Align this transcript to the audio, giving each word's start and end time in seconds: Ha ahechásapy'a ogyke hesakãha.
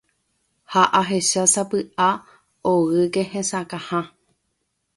Ha 0.71 0.81
ahechásapy'a 0.99 2.07
ogyke 2.63 3.23
hesakãha. 3.31 4.01